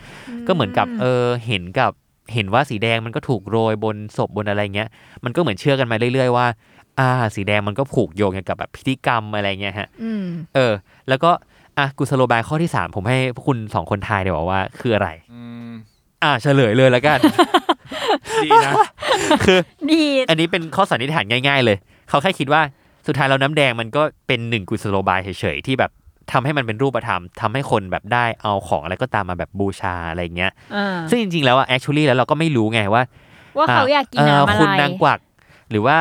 [0.47, 1.93] ก็เหมือนกับเออเห็นกับ
[2.35, 4.89] เห็นว่าสีแดงมันก็ถูกโรยบนศพบนอะไรเงี้ย
[5.25, 6.47] มันก็เหมือนเชื่อกันมาเรื่อยๆว่า
[6.99, 10.73] อ่าสีแดงมันก็ผูกโยงเกี่ยวกับแบบพิธีกรรมอะไรเงี้ยฮะอืมเออ
[11.09, 11.31] แล้วก็
[11.79, 15.71] อะกุสโลบายข้อที่สามผมให้พวกคุณสองคนทายเดี๋ยวว่าคืออะไรอืม
[16.23, 17.19] อ่าเฉลยเลยแล้วกัน
[18.45, 18.75] ดีนะ
[19.45, 19.59] คือ
[19.91, 21.77] ดีอันนี้เป็นข้อสันนิษฐานง่าย ๆ เลย
[22.09, 22.63] เขาแค่คิดว่า
[23.07, 25.91] สุดท้ายแล้วน้ำแดงมันก็เป็นหนึ่งกุศโลบายเฉยๆที่แบบ
[26.33, 33.03] ทำให้มันเป็นรูปธรรมทำให้คนแบบได้เอาของอะไรก็ตามมาแบบบูชาอะไรเงี้ยอ่าซึ่งจริงๆแล้วอะ actually แล้วเราก็ไม่รู้ไงว่า
[33.59, 35.19] ว่าเขาอยากกินเน้ำอะไรคุณนางกวัก
[35.71, 35.97] หรือว่า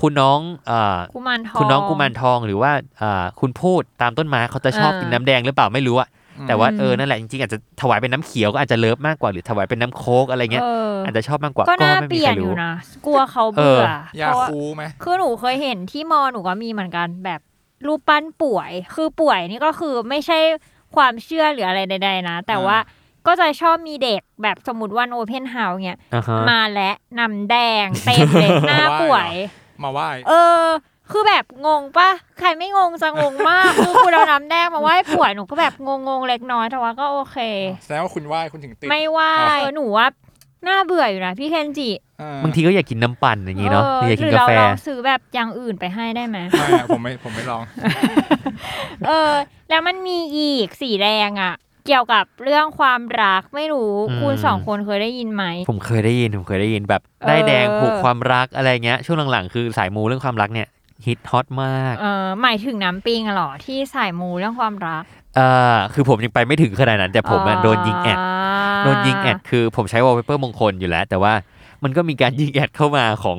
[0.00, 6.08] คุณน้องเอ่อกุมารทองคุณน้องกุมารทองหรือว่าอ่าคุณพูดตามต้นไม้เขาจะชอบอ่ากินน้ำแดงหรือเปล่าไม่รู้อะ
[6.48, 12.72] แต่ว่าอืมเออนั่นแหละจริงๆอาจจะถวายเป็นน้ำเขียวก็อาจจะเลิฟมากกว่าหรือถวายเป็นน้ำโค้กอะไรเงี้ยเอออาจจะชอบมากกว่าก็น่าไม่เปมีลี่ยใครนอรู้ยู่นะ
[13.06, 13.82] กลัวเขาเบื่อ
[14.14, 17.40] เอยาเพราะว่าคูไหมคือหนูเคยเห็นที่มอหนูก็มีเหมือนกันแบบ
[17.86, 20.38] รูปปั้นป่วย คือป่วยนี่ก็คือไม่ใช่
[20.96, 22.76] ความเชื่อหรืออะไรใด ๆ นะ แต่ว่า
[23.26, 29.30] ก็จะชอบมีเด็กแบบสมมติวันโอเพนเฮาส์เนี่ยอ่าฮะมาและนำแดงเต็มเลยหน้าป่วย
[29.82, 30.32] มาไหว้เอ
[30.62, 30.64] อ
[31.10, 37.38] คือแบบงงปะใครไม่งงจะงงมากคือคุณเอาน้ำแดงมาไหว้ป่วยหนูก็แบบงงๆเล็กน้อยแต่ว่าก็โอเค
[37.82, 40.06] แสดงว่าคุณไหว้คุณถึงติดไม่ไหว้อ๋อเออหนูว่า
[40.68, 47.62] น่าเบื่ออยู่นะพี่เคนจิอ่บางทีก็อยากกินน้ำปั่นอย่างงี้เนาะหรืออยากกินกาแฟหรือเราลองซื้อแบบอย่างอื่นไปให้ได้ไหมไม่อะผมไม่ผมไม่ลอง
[49.06, 49.32] เออ
[49.70, 51.54] แล้วมันมีอีกสีแดงอะ
[51.86, 60.68] เกี่ยวกับเรื่องความรักไม่รู้อืมคุณสองคนเคยได้ยินไหม ผมเคยได้ยิน ผมเคยได้ยินแบบเออได้ายแดงผูกความรักอะไรเงี้ย ช่วงหลังๆ คือสายมูเรื่องความรักเนี่ย
[61.06, 65.02] ฮิตฮอตมาก เออหมายถึงน้ำปิงอะเหรอ ที่สายมูเรื่องความรัก
[65.36, 68.18] เอ่อคือผมยังไปไม่ถึงขนาดนั้น แต่ผมอะโดนยิง ad
[68.84, 71.32] โดนยิง ad คือผมใช้วอลเปเปอร์มงคลอยู่แล้ว แต่ว่า
[71.82, 73.36] มันก็มีการยิง ad เข้ามาของ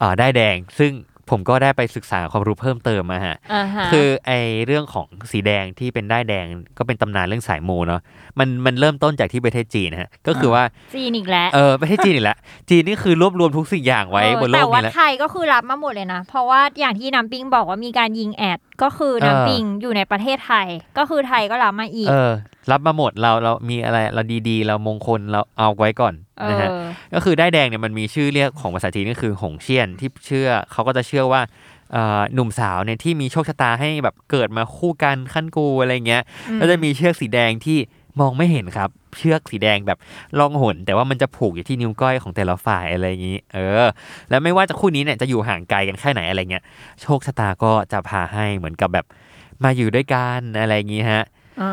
[0.00, 0.92] อ่าด้ายแดง ซึ่ง
[1.30, 4.32] ผมก็ได้ไปศึกษาความรู้เพิ่มเติมมาฮะอ่าฮะคือไอ้
[4.66, 6.46] เรื่องของสีแดงที่เป็นด้ายแดง
[6.78, 8.00] ก็เป็นตำนานเรื่องสายมูเนาะ
[8.38, 10.62] มันมันเริ่มต้นจากที่ประเทศจีนนะฮะก็คือว่า
[10.94, 12.38] จีนอีกแล้วเออประเทศจีนอีกแล้ว
[12.70, 22.32] จีนนี่คือรวบรวมทุกสิ่งอย่างไว้เออบนโลแต่กว่านี้แล้วไทยก็คือรับมาหมดเลยนะ เพราะว่าอย่างที่น้ำปิงบอกว่ามีการยิงแอดก็คือน้ำปิงอยู่ในประเทศไทย ก็คือไทยก็รับมาอีกเออ
[22.70, 26.74] รับมาหมดเราเรามีอะไรเราดีๆ เรามงคลเราเอาไว้ก่อนเอนะฮะอ
[27.14, 31.40] ก็คือได้ายแดงเนี่ยมันมีชื่อเรียกของภาษาจีนก็คือหงเชี่ยนที่เชื่อเขาก็จะเชื่อว่า
[31.92, 37.78] เอ่อหนุ่มสาวเนี่ยที่มีโชคชะตาให้แบบเกิดมาคู่กันขั้นกูอะไรเงี้ยอืมก็จะมีเชือกสีแดงที่
[38.20, 39.98] มองไม่เห็นครับ เชือกสีแดงแบบ
[40.38, 43.88] ล่องหน แต่ว่ามันจะผูกอยู่ที่นิ้วก้อยของแต่ละฝ่ายอะไรอย่างนี้ เออ
[44.30, 46.64] แล้วไม่ว่าจะคู่นี้เนี่ยจะอยู่ห่างไกลกันแค่ไหนอะไรเงี้ย
[47.02, 49.06] โชคชะตาก็จะพาให้เหมือนกับแบบ
[49.64, 51.24] มาอยู่ด้วยกันอะไรอย่างนี้ฮะ
[51.62, 51.72] อ่า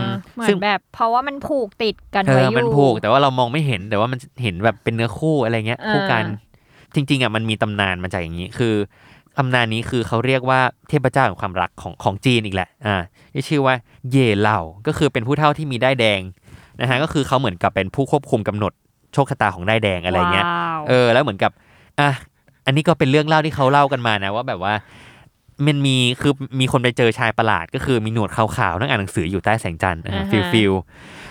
[0.00, 6.24] ม เหมืซึ่อนงแบบ เพราะว่ามันผูกติดกันเอไว้ออยู่มันผูกแต่ว่าเรามองไม่เห็นแต่ว่ามันเห็นแบบเป็นเนื้อคู่อะไรเงี้ยอ่าคู่กัน
[6.94, 8.74] จริง ๆอะมันมีตำนานมาจากอย่างนี้คือ
[9.38, 12.96] ตำนานนี้คือเขาเรียกว่าเทพเจ้าแห่งความรักของของจีนอีกแหละอ่า
[13.32, 13.74] ที่ชื่อว่า
[14.10, 16.20] เย่ว์เหล่าก็คือเป็นผู้เฒ่าที่มีด้ายแดง
[16.80, 18.72] นะฮะก็คือเขาเหมือนกับเป็นผู้ควบคุมกำหนด
[19.14, 21.52] โชคชะตาของด้ายแดงอะไรเงี้ยว้าวเออแล้วเหมือนกับ
[22.00, 22.10] อะ
[22.66, 24.74] อันนี้ก็เป็นเรื่องเล่าที่เขาเล่ากันมานะว่าแบบว่า
[25.66, 30.72] มันมีคือมีคนไปเจอชายประหลาด ก็คือมีหนวดขาวๆนั่งอ่านหนังสืออยู่ใต้แสงจันทร์ feel feel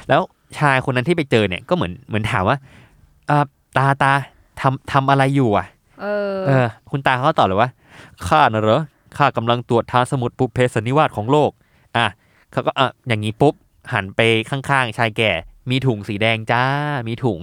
[0.10, 0.22] แล้ว
[0.58, 2.58] ชายคนนั้นที่ไปเจอเนี่ยก็เหมือนเหมือนถามว่า
[3.30, 3.46] อ่า
[3.78, 4.12] ตาตา
[4.62, 5.68] ทำทำอะไรอยู่อะ
[6.02, 7.70] เออ เออ คุณตาเขาก็ตอบเลยว่า
[8.28, 8.82] ข้าน่ะเหรอ
[9.18, 11.52] ข้ากำลังตรวจทานสมุดปุเพสนนิวาสของโลก
[11.98, 12.08] อะ
[12.52, 13.54] เขาก็อะอย่างนี้ปุ๊บ
[13.94, 15.32] หันไปข้างๆ ชายแก่
[15.70, 16.64] มีถุงสีแดงจ้า
[17.08, 17.40] มีถุง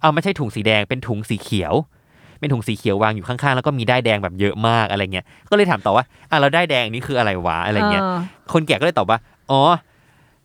[0.00, 1.74] เอาไม่ใช่ถุงสีแดงเป็นถุงสีเขียว
[2.40, 8.04] เป็นถุงสีเขียววางอยู่ข้างๆ แล้วก็มีได้ายแดงแบบเยอะมากอะไรเงี้ย ก็เลยถามต่อว่าอะแล้วได้ายแดงนี้คืออะไรวะอะไรเงี้ย
[8.52, 9.18] คนแก่ก็เลยตอบว่า
[9.50, 9.60] อ๋อ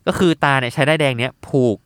[0.06, 1.76] ก็คือตาเนี่ยใช้ได้ายแดงเนี้ยผูก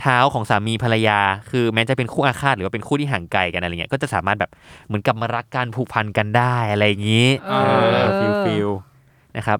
[0.00, 1.18] เท้าของสามีภรรยา
[1.50, 4.50] คือแม้จะเป็นคู่อาฆาตหรือว่าเป็นคู่ที่ห่างไกลกันอะไรเงี้ย ก็จะสามารถแบบ
[4.86, 7.54] เหมือนกับมารักกันผูกพันกันได้อะไรอย่างนี้เอ
[7.92, 8.68] เออ feel feel
[9.36, 9.58] นะครับ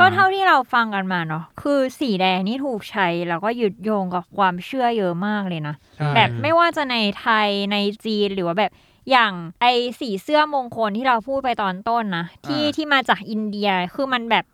[0.00, 8.72] ก็เท่าที่เราฟังกันมาเนาะคือสีแดงนี่ถูกใช้แล้วก็ยึดโยงกับความเชื่อเยอะมากเลยนะใช่แบบไม่ว่าจะในไทยในจีนหรือว่าแบบ
[9.10, 9.66] อย่างไอ
[10.00, 14.44] สีเสื้อมงคลที่เราพูดไปตอนต้นนะที่ที่มาจากอินเดียคือมันแบบ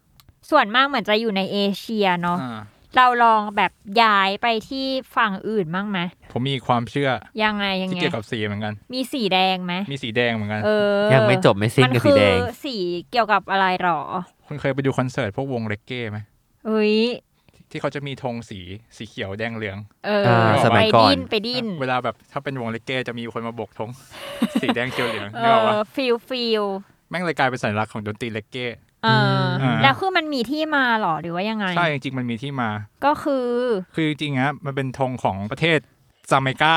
[0.50, 2.60] ส่วนมากเหมือนจะอยู่ในเอเชียเนาะอ่า
[2.96, 5.98] เราลองแบบย้ายไปที่ฝั่งอื่นบ้างไหม
[6.32, 7.10] ผมมีความเชื่อ
[7.42, 12.76] ยังไงยังที่ไงเกี่ยวกับสีเหมือนกัน มีสีแดงไหมมีสีแดงเหมือนกันเออยังไม่จบไม่สิ้นมันกับคืสีอแดงสี
[13.10, 14.00] เกี่ยวกับอะไรหรอ
[14.46, 16.18] คุณเคยไปดูคอนเสิร์ตพวกวงเรกเก้ไหม
[16.66, 16.96] เฮ้ย
[17.76, 18.60] ที่เขาจะมีธงสี
[18.96, 23.90] สีเขียวแดงเหลือง เอออ่าสมัไปยก่อน ดิ้นไปดิ้น เวลาแบบถ้าเป็นวงเรกเก้จะมีคนมาโบกธง
[24.62, 26.62] สีแดงเขียวเหลืองเอนี่บอกว่าอฟิลฟิล
[27.10, 28.66] แม่งเลยกลายเป็นสัญลักษณ์ของดนตรีเรกเก้
[29.04, 29.08] เอ
[29.42, 32.70] ออม แล้วคือมันมีที่มาหรอหรือว่ายังไง ใช่จริงๆมันมีที่มา
[33.04, 33.48] ก็คือ
[33.94, 35.78] คือจริงๆฮะมันเป็นธงของประเทศ
[36.30, 36.74] จาเมกา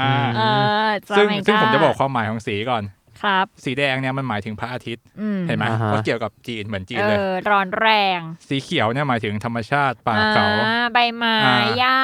[0.00, 0.42] อ่า เอ
[0.86, 2.82] อซึ่งจาเมกาซึ่งผมจะบอกความหมายของสีก่อน
[3.22, 11.98] ครับ สีแดงเนี่ยมันหมายถึงพระอาทิตย์อืมเห็นไหมอ่าฮะ ก็เกี่ยวกับจีนเหมือนจีนเอเลย อ ร้อนแรงสีเขียวเนี่ยหมายถึงธรรมชาติป่าเขา อ่ใบไม้อ่า หญ้า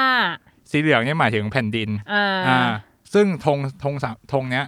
[0.71, 2.61] สีเหลืองเนี่ยหมายถึงแผ่นดิน อ่าอ่า
[3.15, 4.67] ซึ่งธงธงสามธงเนี้ย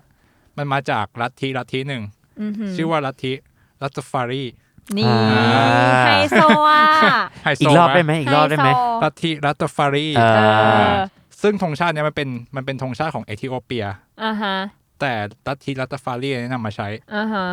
[0.56, 2.02] มันมาจากลัทธิลัทธิหนึ่ง
[2.40, 3.32] หืชื่อว่าลัทธิ
[3.82, 4.44] ลัตฟารี
[4.96, 6.82] นี่อ่า ไฮโซอะ
[7.44, 10.92] ไฮโซอีกรอบได้ไหไหมมอีกรอบได้ไหมฮโซลัทธิลัตฟารีเออเออ
[11.42, 13.86] ซึ่งธงชาติเนี่ยมันเป็นมันเป็นธงชาติของเอธิโอเปีย
[14.22, 14.56] อ่าฮะ
[15.00, 15.12] แต่
[15.46, 17.48] ลัทธิลัตฟารีเนี่ยนำมาใช้อ่าฮะ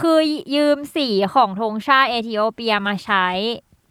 [0.00, 0.18] คือ
[0.54, 3.26] ยืมสีของธงชาติเอธิโอเปียมาใช้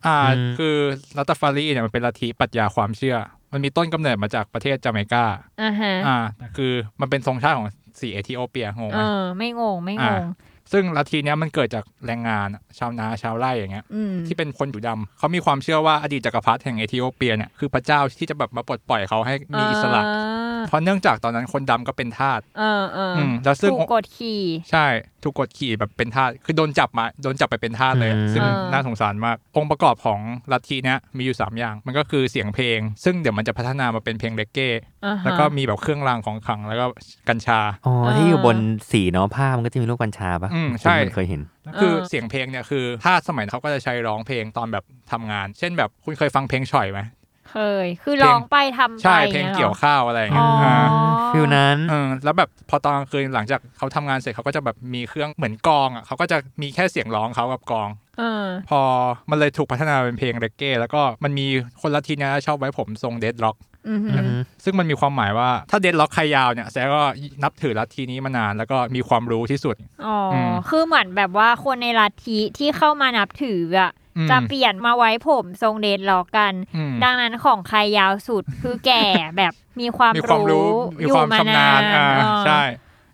[0.06, 0.76] อ่าอืมคือ
[1.18, 3.18] ลัตฟารีเนี่ยมันเป็นลัทธิปรัชญาความเชื่อ
[3.52, 5.26] มันมีต้นกำเนิดมาจากประเทศจาเมกา
[5.62, 7.68] อ่าฮะอ่าแต่คือมันเป็นธงชาติของ
[8.00, 10.24] สีเอธิโอเปียงงไหเอมอไม่งงไม่งอ่าง
[10.72, 20.02] ซึ่งลัทธิเนี้ยมันเกิดจากแรงงานอะชาวนาชาวไร่อย่างเงี้ยอืมที่เป็นคนผิวดำเขามีความเชื่อว่าอดีตจักรพรรดิแห่งเอธิโอเปียเนี่ยคือพระเจ้าที่จะแบบมาปลดปล่อยเขาให้มีอิสระ
[20.68, 24.86] เพราะเนื่องจากตอนนั้นคนดำก็เป็นทาสเออเอออืมแล้วซึ่งถูกกดขี่ใช่
[25.24, 30.20] ถูกกดขี่แบบเป็นทาสคือโดนจับมาโดนจับไปเป็นทาสเลยอะอืมซึ่งเออน่าสงสารมากองค์ประกอบของ
[30.52, 34.91] ลัทธิเนี้ยมีอยู่ 3 อย่าง มันก็คือเสียงเพลง ซึ่งเดี๋ยวมันจะพัฒนามาเป็นเพลงเลกเก้อ่าฮะ
[35.24, 36.86] แล้วก็มีแบบเครื่องรางของขลังแล้วก็
[37.30, 38.58] กัญชา อ๋อเออที่อยู่บน
[38.92, 41.42] สีเนาะผ้ามันก็จะมีรูปกัญชาปะอืมใช่ผมเคยเห็น
[41.82, 47.00] คือเออเสียงเพลงเนี่ยคือทาสสมัยนั้นเขาก็จะใช้ร้องเพลงตอนแบบทำงาน เช่นแบบคุณเคยฟังเพลงฉ่อยไหม
[47.52, 50.76] เคย คือร้องไปทำไปใช่ เพลงนี่ยหรอเกี่ยวข้าวอะไรอย่างเงี้ยอ๋อา
[51.30, 58.82] ฟิลนั้นเออแล้วแบบพอตอนกลางคืนหลังจากเขาทำงานเสร็จเขาก็จะแบบมีเครื่องเหมือนกลองอะเขาก็จะมีแค่เสียงร้องเขากับกลองเออพอ
[59.30, 61.46] มันเลยถูกพัฒนาเป็นเพลงเรกเก้แล้วก็มันมี
[61.82, 63.71] คนละทีเนี้ยชอบไว้ผมทรงเดดล็อกอือฮึอืม
[64.64, 67.06] ซึ่งมันมีความหมายว่าถ้าเดดล็อกใครยาวเนี่ยแสดงว่า
[67.44, 79.04] นับถือลัทธินี้มานานแล้วก็มีความรู้ที่สุด อ๋ออมคือเหมือนแบบว่าคนในลัทธิที่เข้ามานับถืออะอืมจะเปลี่ยนมาไว้ผมทรงเดดล็อกกันอืมดังนั้นของใครยาวสุดคือแก่
[79.38, 82.64] แบบมีความมีความรู้มีอยู่ความมาชำนาญอ่าเออใช่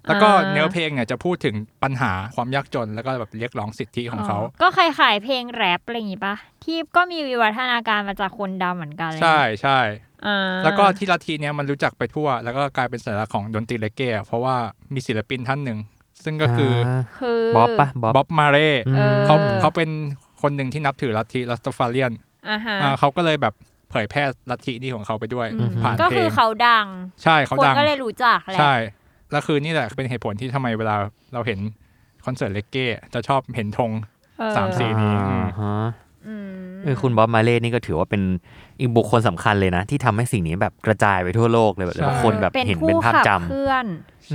[0.07, 10.06] แล้วก็อ่าเนื้อเพลงเนี่ยจะพูดถึงปัญหาความยากจนแล้วก็แบบเรียกร้องสิทธิของเขา ก็คล้ายๆเพลงแรปอะไรอย่างงี้ปะที่ก็มีวิวัฒนาการมาจากคนดำเหมือนกันเลยใช่ใช่อ่า
[10.63, 14.55] แล้วก็ที่ลัทธิเนี้ยมันรู้จักไปทั่ว แล้วก็กลายเป็นสัญลักษณ์ของดนตรีเรกเก้อะเพราะว่า
[14.93, 15.79] มีศิลปินท่านหนึ่ง
[16.23, 19.89] ซึ่งก็คืออคือบ๊อบปะบ๊อบบ๊อบมาเร่อืมเออเขาเขาเป็น
[20.41, 22.11] คนหนึ่งที่นับถือลัทธิลัสตฟาเรียน
[22.49, 23.53] อ่าฮะอ่าเขาก็เลยแบบ
[23.91, 26.85] เผยแพร่ลัทธินี้ของเขาไปด้วยอืมผ่านก็เพลคืองเขาดัง
[27.23, 28.73] ใช่เขาคนดังก็เลยรู้จักแหละใช่
[29.31, 30.95] แล้วคือนี่แหละเป็นเหตุผลที่ทำไมเวลา
[31.33, 31.59] เราเห็น
[32.25, 33.91] คอนเสิร์ตเลกเก้จะชอบเห็นธง
[34.39, 35.11] เออสามสีนี้
[36.87, 38.21] อืมอ่าฮะอืมเออคุณบ๊อบมาเล่นี่ก็ถือว่าเป็น
[38.79, 43.85] อีกบุคคลสำคัญเลยนะ ที่ทำให้สิ่งนี้แบบกระจายไปทั่วโลกเลยแบบใช่แล้วคนแบบเห็นเป็นภาพจำผู้ขับเคลื่อน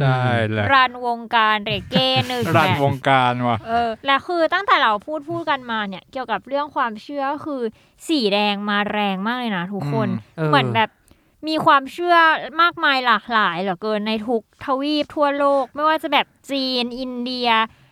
[0.01, 0.19] ใช่
[0.51, 7.63] แหละรันวงการเรเก้หนึ่งรันแหละวงการว่ะเออและคือตั้งแต่เราพูดพูดกันมาเนี่ย เกี่ยวกับเรื่องความเชื่อคือ
[8.09, 10.91] สีแดงมาแรงมากเลยนะทุกคนเออเหมือนแบบ
[11.49, 12.17] มีความเชื่อ
[12.63, 17.49] มากมายหลากหลายเหลือเกินในทุกทวีปทั่วโลก ไม่ว่าจะแบบจีน อินเดีย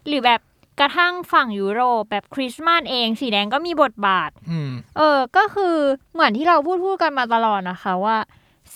[0.06, 0.40] หรือแบบ
[0.80, 5.76] กระทั่งฝั่งยุโรปแบบคริสต์มาสเอง สีแดงก็มีบทบาท อืม เออ ก็คือ
[6.12, 8.16] เหมือนที่เราพูดพูดกันมาตลอดนะคะว่า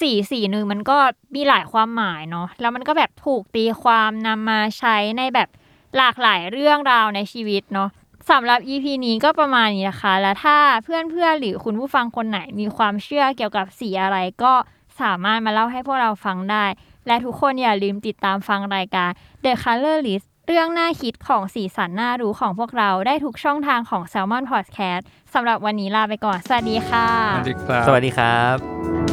[0.00, 0.96] สีสีหนึ่งมันก็
[1.34, 5.48] มีหลายความหมายเนาะแล้วมันก็แบบถูกตีความนำมาใช้ในแบบ
[5.96, 7.88] หลากหลายเรื่องราวในชีวิตเนาะ
[8.30, 14.52] สำหรับ EP นี้ก็ประมาณนี้นะคะ แล้วถ้าเพื่อนๆหรือคุณผู้ฟังคนไหนมีความเชื่อเกี่ยวกับสีอะไรก็
[15.00, 16.64] สามารถมาเล่าให้พวกเราฟังได้
[17.06, 19.10] และทุกคนอย่าลืมติดตามฟังรายการ
[19.44, 25.02] The Color List เรื่องน่าคิดของสีสันน่ารู้ของพวกเราได้ทุกช่องทางของ s ซ l m o n Podcast
[25.34, 29.03] สำหรับวันนี้ลาไปก่อน สวัสดีค่ะ สวัสดีครับ สวัสดีครับ